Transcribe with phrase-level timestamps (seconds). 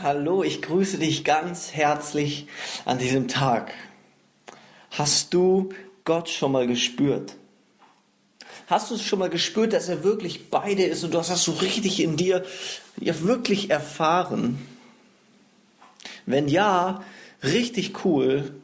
[0.00, 2.46] Hallo, ich grüße dich ganz herzlich
[2.84, 3.72] an diesem Tag.
[4.92, 5.70] Hast du
[6.04, 7.34] Gott schon mal gespürt?
[8.68, 11.30] Hast du es schon mal gespürt, dass er wirklich bei dir ist und du hast
[11.30, 12.44] das so richtig in dir
[13.00, 14.64] ja wirklich erfahren?
[16.26, 17.02] Wenn ja,
[17.42, 18.54] richtig cool.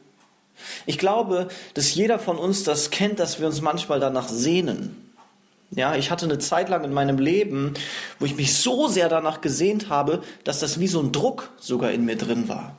[0.85, 5.04] Ich glaube, dass jeder von uns das kennt, dass wir uns manchmal danach sehnen.
[5.71, 7.73] Ja, ich hatte eine Zeit lang in meinem Leben,
[8.19, 11.91] wo ich mich so sehr danach gesehnt habe, dass das wie so ein Druck sogar
[11.91, 12.77] in mir drin war.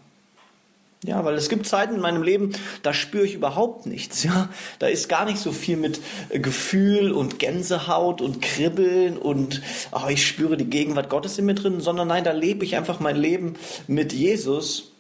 [1.05, 2.53] Ja, weil es gibt Zeiten in meinem Leben,
[2.83, 4.25] da spüre ich überhaupt nichts.
[4.25, 4.49] Ja,
[4.79, 9.63] da ist gar nicht so viel mit äh, Gefühl und Gänsehaut und Kribbeln und
[9.93, 12.99] oh, ich spüre die Gegenwart Gottes in mir drin, sondern nein, da lebe ich einfach
[12.99, 13.55] mein Leben
[13.87, 14.91] mit Jesus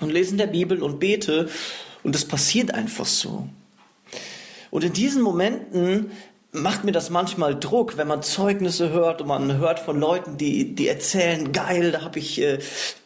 [0.00, 1.48] und lese in der Bibel und bete
[2.02, 3.48] und das passiert einfach so.
[4.70, 6.10] Und in diesen Momenten
[6.56, 10.74] macht mir das manchmal Druck, wenn man Zeugnisse hört und man hört von Leuten, die,
[10.74, 12.58] die erzählen, geil, da habe ich, äh,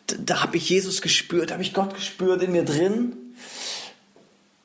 [0.07, 3.17] da habe ich Jesus gespürt, da habe ich Gott gespürt in mir drin.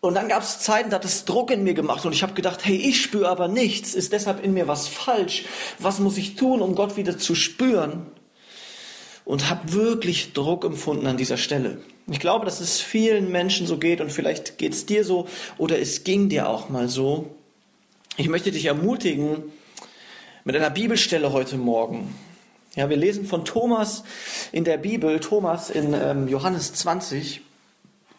[0.02, 2.34] Und dann gab es Zeiten, da hat es Druck in mir gemacht und ich habe
[2.34, 5.46] gedacht, hey, ich spüre aber nichts, ist deshalb in mir was falsch?
[5.80, 8.06] Was muss ich tun, um Gott wieder zu spüren?
[9.24, 11.80] Und habe wirklich Druck empfunden an dieser Stelle.
[12.12, 15.80] Ich glaube, dass es vielen Menschen so geht und vielleicht geht es dir so oder
[15.80, 17.36] es ging dir auch mal so.
[18.18, 19.52] Ich möchte dich ermutigen
[20.46, 22.16] mit einer Bibelstelle heute Morgen.
[22.74, 24.06] Ja, wir lesen von Thomas
[24.54, 27.42] in der Bibel, Thomas in ähm, Johannes 20,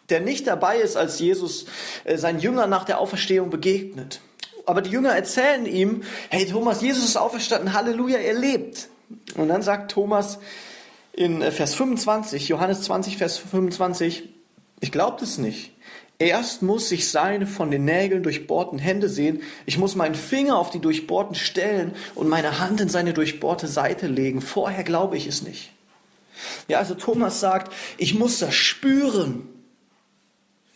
[0.09, 1.65] der nicht dabei ist, als Jesus
[2.03, 4.21] äh, seinen Jüngern nach der Auferstehung begegnet.
[4.67, 8.89] Aber die Jünger erzählen ihm, hey Thomas, Jesus ist auferstanden, Halleluja, er lebt.
[9.35, 10.37] Und dann sagt Thomas
[11.11, 14.29] in äh, Vers 25, Johannes 20, Vers 25,
[14.79, 15.71] ich glaube das nicht.
[16.19, 19.41] Erst muss ich seine von den Nägeln durchbohrten Hände sehen.
[19.67, 24.07] Ich muss meinen Finger auf die durchbohrten Stellen und meine Hand in seine durchbohrte Seite
[24.07, 24.41] legen.
[24.41, 25.71] Vorher glaube ich es nicht.
[26.67, 29.47] Ja, also Thomas sagt, ich muss das spüren.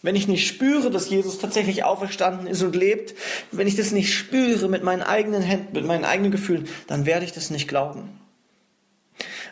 [0.04, 3.16] Wenn ich nicht spüre, dass Jesus tatsächlich auferstanden ist und lebt,
[3.52, 7.26] wenn ich das nicht spüre mit meinen eigenen Händen, mit meinen eigenen Gefühlen, dann werde
[7.26, 8.21] ich das nicht glauben.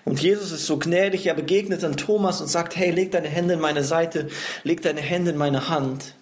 [0.05, 3.55] Und Jesus ist so gnädig, er begegnet dann Thomas und sagt, hey, leg deine Hände
[3.55, 4.29] in meine Seite,
[4.63, 6.15] leg deine Hände in meine Hand.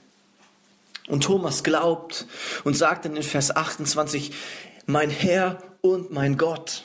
[1.08, 2.26] Und Thomas glaubt
[2.64, 4.32] und sagt dann in Vers 28,
[4.86, 6.84] mein Herr und mein Gott.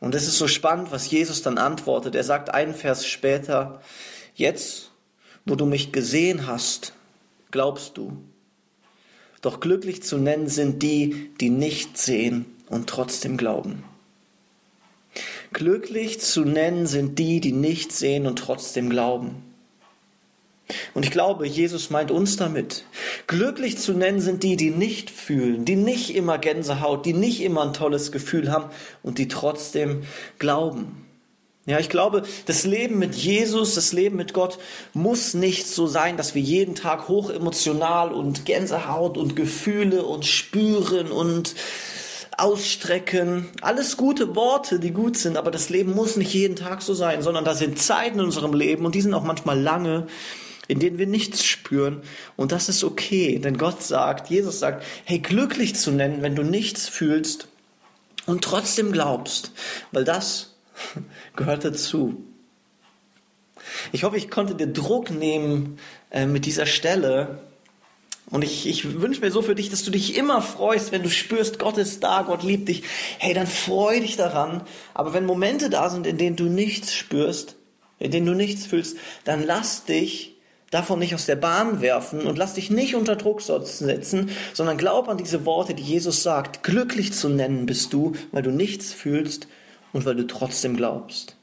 [0.00, 2.14] Und es ist so spannend, was Jesus dann antwortet.
[2.14, 3.82] Er sagt einen Vers später,
[4.34, 4.90] jetzt,
[5.44, 6.94] wo du mich gesehen hast,
[7.50, 8.16] glaubst du.
[9.42, 13.84] Doch glücklich zu nennen sind die, die nicht sehen und trotzdem glauben.
[15.52, 19.42] Glücklich zu nennen sind die, die nicht sehen und trotzdem glauben.
[20.94, 22.84] Und ich glaube, Jesus meint uns damit.
[23.26, 27.62] Glücklich zu nennen sind die, die nicht fühlen, die nicht immer Gänsehaut, die nicht immer
[27.62, 28.70] ein tolles Gefühl haben
[29.02, 30.04] und die trotzdem
[30.38, 31.04] glauben.
[31.66, 34.58] Ja, ich glaube, das Leben mit Jesus, das Leben mit Gott
[34.94, 40.24] muss nicht so sein, dass wir jeden Tag hoch emotional und Gänsehaut und Gefühle und
[40.24, 41.54] spüren und
[42.40, 43.48] ausstrecken.
[43.60, 47.22] Alles gute Worte, die gut sind, aber das Leben muss nicht jeden Tag so sein,
[47.22, 50.06] sondern da sind Zeiten in unserem Leben und die sind auch manchmal lange,
[50.66, 52.02] in denen wir nichts spüren.
[52.36, 56.42] Und das ist okay, denn Gott sagt, Jesus sagt, hey, glücklich zu nennen, wenn du
[56.42, 57.48] nichts fühlst
[58.26, 59.52] und trotzdem glaubst,
[59.92, 60.56] weil das
[61.36, 62.24] gehört dazu.
[63.92, 65.78] Ich hoffe, ich konnte dir Druck nehmen
[66.10, 67.40] äh, mit dieser Stelle,
[68.30, 71.10] und ich, ich wünsche mir so für dich, dass du dich immer freust, wenn du
[71.10, 72.84] spürst, Gott ist da, Gott liebt dich.
[73.18, 74.62] Hey, dann freu dich daran.
[74.94, 77.56] Aber wenn Momente da sind, in denen du nichts spürst,
[77.98, 80.36] in denen du nichts fühlst, dann lass dich
[80.70, 85.08] davon nicht aus der Bahn werfen und lass dich nicht unter Druck setzen, sondern glaub
[85.08, 86.62] an diese Worte, die Jesus sagt.
[86.62, 89.48] Glücklich zu nennen bist du, weil du nichts fühlst
[89.92, 91.36] und weil du trotzdem glaubst.